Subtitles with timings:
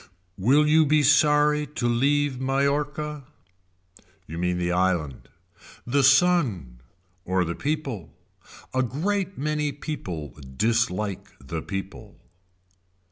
[0.39, 3.25] Will you be sorry to leave Mallorca.
[4.25, 5.29] You mean the island.
[5.85, 6.81] The sun.
[7.23, 8.11] Or the people.
[8.73, 12.15] A great many people dislike the people.